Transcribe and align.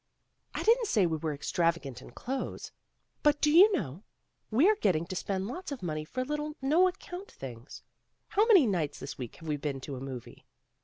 "I 0.55 0.63
didn't 0.63 0.87
say 0.87 1.05
we 1.05 1.17
were 1.17 1.31
extravagant 1.31 2.01
in 2.01 2.09
clothes. 2.09 2.71
But 3.21 3.39
do 3.39 3.51
you 3.51 3.71
know, 3.71 4.01
we're 4.49 4.75
getting 4.77 5.05
to 5.05 5.15
spend 5.15 5.45
lots 5.45 5.71
of 5.71 5.83
money 5.83 6.05
for 6.05 6.25
little, 6.25 6.55
no 6.59 6.87
account 6.87 7.29
things. 7.31 7.83
How 8.29 8.47
many 8.47 8.65
nights 8.65 8.97
this 8.99 9.19
week 9.19 9.35
have 9.35 9.47
we 9.47 9.57
been 9.57 9.79
to 9.81 9.95
a 9.97 10.01
movie 10.01 10.47